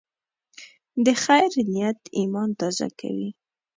[1.05, 3.29] د خیر نیت ایمان تازه کوي.